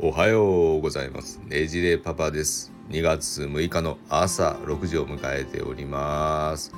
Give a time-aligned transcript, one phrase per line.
[0.00, 1.40] おはようございます。
[1.48, 2.70] ねじれパパです。
[2.90, 6.72] 2月6日の朝6時を迎えております。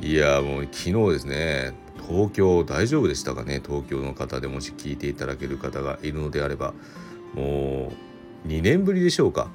[0.00, 1.72] いやもう昨日ですね
[2.08, 3.60] 東京大丈夫でしたかね？
[3.66, 6.72] 東京の方でもし聞いていただける方がいるのであれば
[7.34, 7.90] も
[8.44, 9.50] う2年ぶりでしょうか？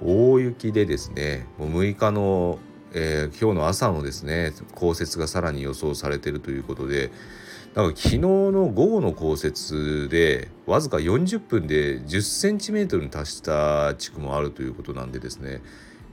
[0.00, 2.60] 大雪でですねもう6日の、
[2.92, 7.10] えー、今日の朝のですね降雪がさらに予想されているということで
[7.78, 15.62] なんか昨日の午後の降雪でわずか40分で10センチメートルに達した地区もあるということなんでですね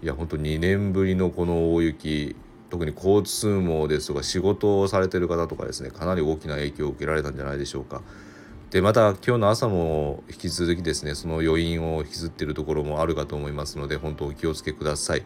[0.03, 2.35] いや本当2年ぶりのこの大雪
[2.69, 8.03] 特に交通網ですとか仕事をされてる方とかですねかなり大きな影響を受けられたんじゃないでしょうか。
[8.69, 15.23] でまた今日の朝も引き続きですねその余韻を引きずっているところもあるかと思いますので本当お気をつけください。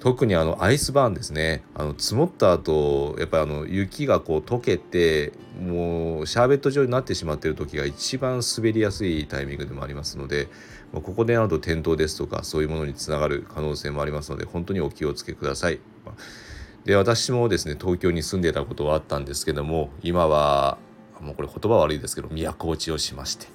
[0.00, 10.48] 特にあのアイスバーンですねあの積もった後やっぱりあの雪がこう溶けてもうシャーベット状になってしまっている時が一番滑りやすいタイミングでもありますので
[10.92, 15.80] ここでなると転倒ですとかそういうものにつながる可能性もありますので本当にお気をつけください。
[16.84, 20.78] で私もですね東京に住んでたことはあったんですけども今は
[21.20, 23.46] もうこれ言葉悪いですけど都落ちをしまして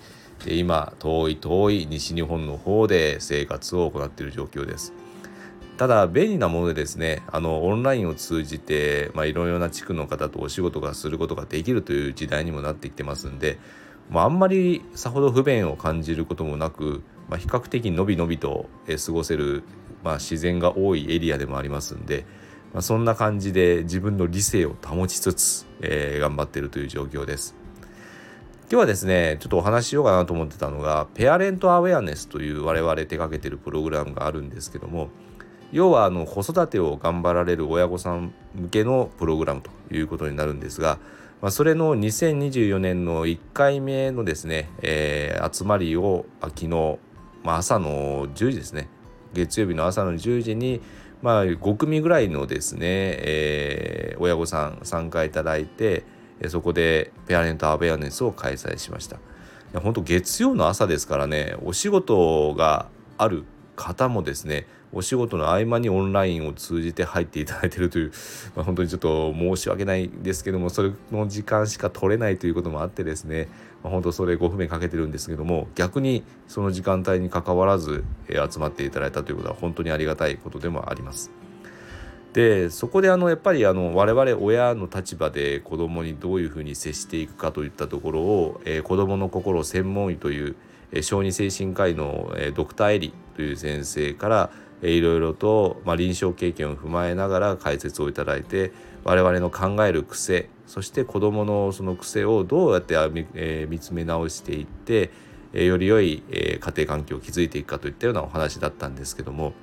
[0.45, 4.93] で今遠い遠い西日本の方で生活を行っている状況です。
[5.77, 13.59] ただ便利なものでですねあのオンラインを通じて、まあ、いろいろな地区の方とお仕事がすることができるという時代にもなってきてますんで、
[14.09, 18.69] まあ、あんまりさほど不便を感じることもなく、まあ、比較的のびのびと
[19.05, 19.63] 過ごせる、
[20.03, 22.25] まあ、自然が多いエリアでもありますんで、
[22.73, 27.55] まあ、そんな感じで自分の理性を保ちつつ、えー、頑張ってるという状況です。
[28.67, 35.09] 今日はですねちょっとお話ししようかなと思ってたのがペアレントアウェアネスという我々手掛けてるプログラムがあるんですけども
[35.71, 40.99] 要はあの子育てを頑張られる親御さん向けのプログラムということになるんですが、
[41.41, 46.97] まあ、それの2024年の1回目のですね、えー、集まりを昨日、
[47.43, 48.89] まあ、朝の10時ですね
[49.33, 50.81] 月曜日の朝の10時に、
[51.21, 56.03] まあ、5組ぐらいのですね、えー、親御さん参加いただいて
[56.47, 59.19] そこでペアレントアウェアネスを開催しました。
[59.79, 62.87] 本当月曜の朝ですからねお仕事が
[63.17, 63.43] ある
[63.75, 68.11] 方もですねお仕事の合間にオンラインを通じて入っていただいているという、
[68.55, 73.47] まあ、本当にちょっと申し訳ないですけどもそれの時間しか取れないということもあってですね、
[73.83, 81.31] まあ、本当それご不便かけてるんですけども逆にその時間帯にかかわらず、え集まっていただいたということは本当にありがたいことでもあります。
[82.35, 90.55] でそこであのやっぱりあの我々親の立場で子どもにどういうふうに接していくかといったところを、えー、子どもの心専門医という
[91.01, 94.49] 小児精神科医のドクターエリという先生から
[94.81, 98.71] いろいろと、まあ、臨床経験を踏まえながら解説をいただいて
[99.03, 102.95] 我々の考える癖そして子どものその癖をどうやって,、
[103.35, 105.11] えー、見つめ直していって、
[105.53, 109.53] えー、より良い、えー、家庭環境を築いていくかといったようなお話だったんですけども、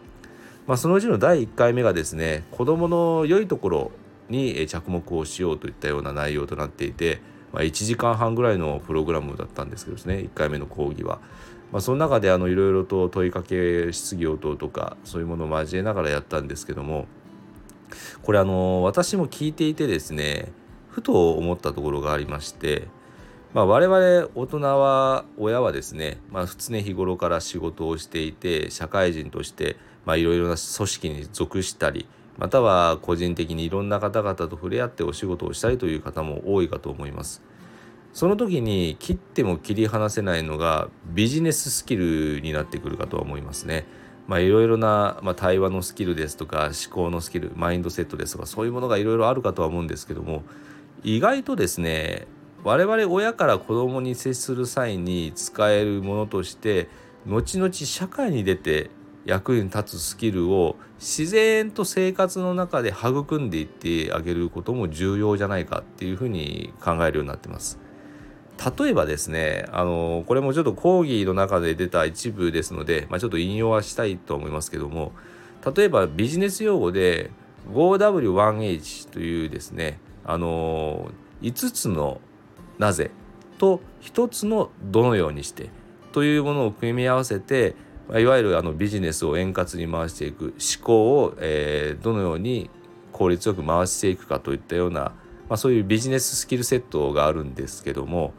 [0.66, 3.90] まあ、そのうちの第1回目がですね子どもの良いところ
[4.28, 7.20] に着目をしようといったような内容となっていて
[7.52, 11.20] まあ、1時間半ぐらいのプログラムだったんですけどですね1回目の講義は。
[11.72, 17.06] まあ、その中であのいろいろと問いかけ質疑応答とかそういうものを交えながらやったんですけども
[18.22, 20.52] これあの私も聞いていてですね
[20.90, 22.88] ふと思ったところがありまして、
[23.54, 29.76] まあ、我々大人は親はですね、まあ、常日頃から仕事をしていて社会人として
[30.06, 32.06] いろいろな組織に属したり
[32.38, 37.42] または個人的にいろんな方々と触れ合ってお仕事をしたいという方も多いかと思います。
[38.12, 43.86] その時に切っても切り離せないのがビジネススキルになってくるかとは思いますね。
[44.26, 50.42] まあいろいろな、まあ、対話のスキルですとか思考のスキルマインドセットですとかそういうものがいろいろあるかとは思うんですけども
[51.02, 52.26] 意外とですね
[52.62, 56.88] 我々親から子供に接する際に使えるものとして
[57.26, 58.90] 後々社会に出て
[59.24, 67.78] 役に立つスキルを自然と生活の中で育んでいってあげることも重要じゃないかっていうふうに考えるようになってます。
[68.78, 75.12] 例えばですねあのこれもちょっと講義の中で出た一部ですので、まあ、ちょっと引用はしたいと思いますけども
[75.74, 77.30] 例えばビジネス用語で
[77.72, 81.10] 5W1H というですねあの
[81.40, 82.20] 5つの
[82.78, 83.10] なぜ
[83.58, 85.70] と1つのどのようにして
[86.12, 87.74] というものを組み合わせて
[88.18, 92.68] いわゆるあのビジネスを円滑に回していく思考を、えー、どのように
[93.12, 95.14] 効率よく回していくかといったような、ま
[95.50, 98.34] あ、そういうビジネススキルセットがあるんですけども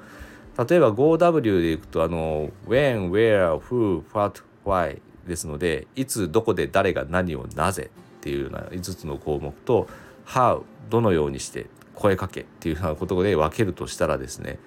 [0.57, 7.89] 例えば 5W でいくとあの When, Where, Who, What, Why ですのでいつどこで誰が何をなぜ
[8.19, 9.87] っていうような5つの項目と
[10.27, 14.59] How どのようにして声かけっていうようなことで分けるとしたらですね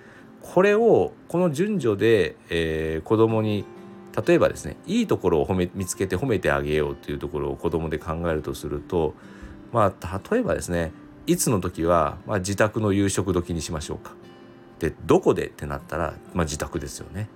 [0.42, 3.64] これをこの順序で、えー、子供に
[4.24, 9.14] 例えばですねいいところを褒め見つけて褒めてあげようっていうところを子供で考えるとすると
[9.72, 10.92] まあ例えばですね
[11.26, 14.12] いつの時は、まあ、自宅の夕食時にしましょうか。
[14.78, 17.28] でどこでってなったら、まあ、自宅ですよね。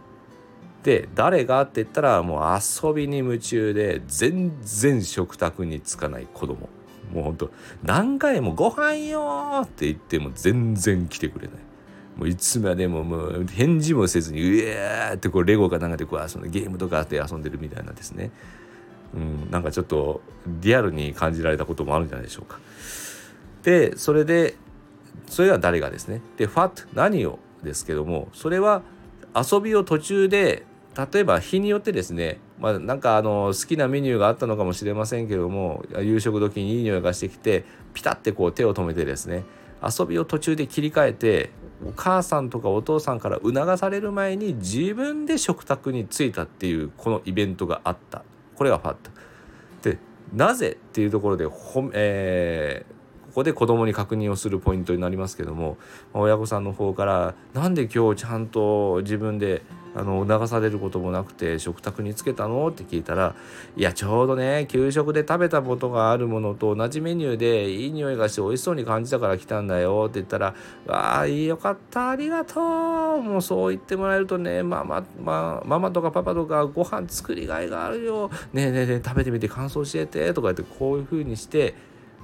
[0.82, 6.68] で誰がって言ったらもう遊びに夢中で全然食卓につかない子供
[7.12, 7.50] もうほんと
[7.82, 11.56] 何回も「ご飯よ!」って言っても全然来てくれない
[12.16, 18.30] もういつまでももう返事もせずにうえーってこうレゴかなんかでこう遊んでゲームとかで遊んでるみたいなですね。
[19.14, 22.58] うんなんかちょっとリアルに感じられたこともあるんじゃないでしょうか。
[23.62, 24.56] でそれで
[25.26, 26.20] それは誰がですね。
[26.36, 28.82] でファット何をですけどもそれは
[29.34, 30.64] 遊びを途中で
[31.12, 37.64] 例えば日によってですねまあ、なんかあの好きなメニューがあったのかもしれませんけども夕食時にいい匂いがしてきて
[37.94, 39.44] ピタッてこう手を止めてですね
[39.82, 41.50] 遊びを途中で切り替えて
[41.86, 48.22] お母さんとかお父さんから促される前に自分で食卓に着いたっていうこのイベントがあった
[48.54, 49.10] これがファット。
[49.82, 49.98] で
[50.34, 52.99] なぜっていうところでほ、えー
[53.30, 55.78] ここで子供に確認をするポイントになりますけども
[56.12, 59.62] 親御さんの方から「なんで今日ちゃんと自分で
[59.92, 62.68] あの促されることもなくて食卓につけたの？
[62.68, 63.34] って聞いたら
[63.76, 70.06] いやちょうどね給食で食べたことがあるものと同じメニューでいい匂いがして美味しそうに感じたから来たんだよ。
[70.08, 70.54] って言ったら
[70.86, 73.22] 「わあよかったありがとう。
[73.22, 78.30] もうそう言ってもらえるとねママ,、まあ、ママとかパパとかご飯作りがいがあるよ。
[78.52, 81.74] ねえねえねえ食べてみて感想教えて」とか言ってこういうふうにして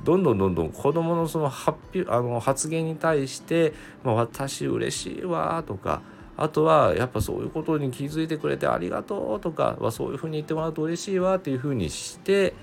[0.05, 3.73] どんどんどんどん子どものその発表あの発言に対して
[4.05, 6.03] 「まあ、私嬉しいわ」とか
[6.37, 12.55] 「あとはやっぱそういうことに気づいてくれてありがとうとかはそういうふうに言ってもらうと嬉しいわっていうふうにして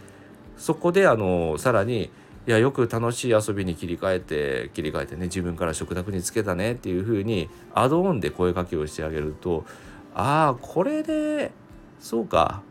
[0.57, 2.11] そこであのさらに
[2.45, 9.65] いやよく楽しい遊びに切り替えて切り替えてね自分から食卓につけたねっていうふうにアドオンで声かけをしてあげると
[10.13, 11.51] ああこれで
[11.99, 12.61] そうか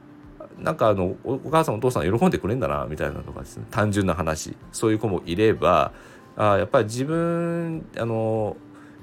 [0.58, 3.66] なんかあのお母さんお父さん喜んでくれんだなみたいなとかですね。
[3.70, 4.56] 単純な話。
[4.72, 5.92] そういう子もいれば
[6.36, 8.56] あやっぱり自分あの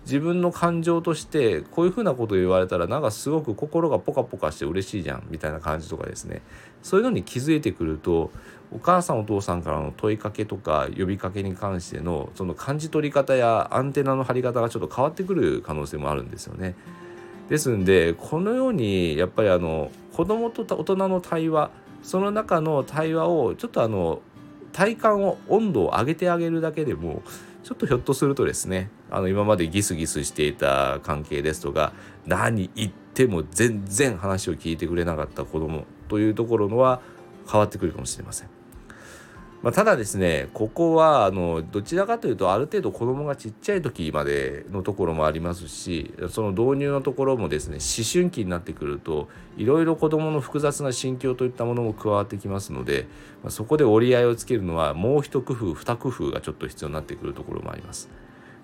[0.05, 6.41] 自分の感情としてこういうふうなこと言われたらなんかすごく心がポカポカして嬉しいじゃんみたいな感じとかですね。
[6.81, 8.31] そういうのに気づいてくると
[8.71, 16.75] お母さんお父さんからの問いかけとか呼びかけに関してのその感じ取り方やアンテナの張り方がちょっと変わってくる可能性もあるんですよね。
[17.49, 21.71] ですんでこのようにやっぱりあの子供と大人の対話
[22.03, 24.21] その中の対話をちょっとあの
[24.71, 27.23] 体感を温度を上げてあげるだけでも
[27.63, 31.93] ちょっとひょっとするとですねあの今までギスギスしていた関係ですとか
[32.25, 37.01] 何言っても全然話を聞いてくれなかった子供というところのは
[37.51, 38.58] 変わってくるかもしれません。
[39.61, 49.27] まあ、ただですねここはあのどちらかというとある程度子どもがちっちゃい時までのところもありますしその導入のところもですね思春期になってくると
[49.57, 53.07] いろいろ子どもの複雑な心境といったものも加わってきますので、
[53.43, 58.09] まあ、そこで折り合いをつけるのはもう一工夫二工夫がちょっと必要になってくるところもあります。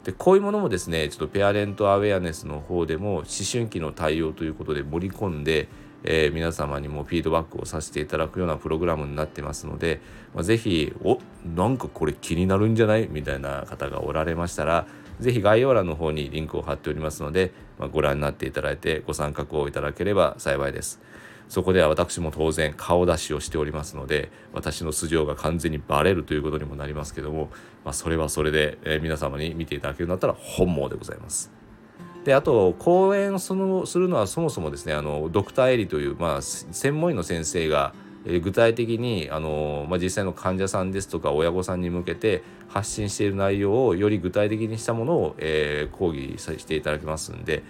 [0.06, 5.68] でこういうものもですねちょっとペアレントアウェアネスの方でも思春期の対応ということで盛り込んで
[6.06, 10.00] えー、皆様にもフィードバックをさせていただくようなプログラムになってますので、
[10.34, 13.08] まあ、ぜひおなんかこれ気になるんじゃない？
[13.10, 14.88] みたいな方がおられましたら
[15.20, 21.02] ぜひ概要欄の方にリンクを貼っておりますので、まあ、ご覧になっていただいてご参画をいただければ幸いです。
[21.48, 27.52] そこでは私も当然顔出しをしておりますので私の素性が完全にバレるということにもなりますけども、
[27.84, 31.55] まあ、それはそれで、え、皆様に見ていただけるようになったら本望でございます。
[32.26, 37.94] であと講演そのするのはそもそもですねあのドクターエリという、まあ、専門医の先生が
[38.26, 47.62] 具体的にあの、まあ、実際の患者さんですとか親御さんに向けて発信している内容をより具体的にしたものを、えー、講義させていただきますんで、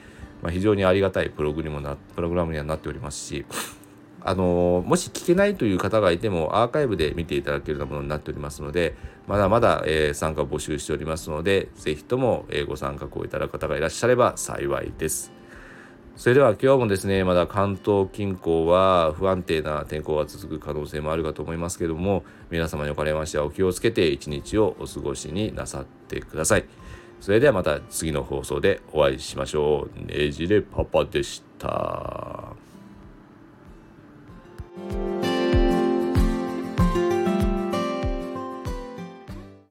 [0.42, 3.46] まあ、非常にありがたいプログラムなプログラムにはなっておりますし
[4.28, 8.96] あのもし聞けないという方がいてもアーカイブで見ていただけるようなものになっておりますので
[9.28, 15.32] まだまだ、えー、参加を募集しておりますので是非とも、えー、ご参加をいただく方がいらっしゃれば幸いです。
[16.16, 26.66] それでは今日もですねまだ関東近郊は不安定な天候が続く可能性もあるかと思いますけども皆様におかれましてはお気をつけて一日をお過ごしになさってください。
[27.20, 30.06] それではまた次の放送でお会いしましょう。
[30.06, 32.65] ねじれパパでした。
[34.78, 35.15] Bye.